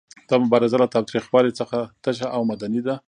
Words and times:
دا 0.29 0.35
مبارزه 0.43 0.77
له 0.81 0.87
تاوتریخوالي 0.95 1.51
څخه 1.59 1.77
تشه 2.03 2.27
او 2.35 2.41
مدني 2.49 2.81
ده. 2.87 2.95